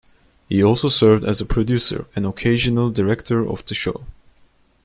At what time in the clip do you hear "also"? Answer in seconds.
0.63-0.89